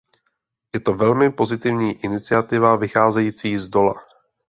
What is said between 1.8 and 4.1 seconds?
iniciativa vycházející zdola.